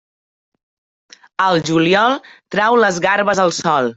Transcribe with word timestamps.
Al 1.49 1.61
juliol, 1.69 2.17
trau 2.57 2.81
les 2.87 3.01
garbes 3.07 3.45
al 3.47 3.57
sol. 3.63 3.89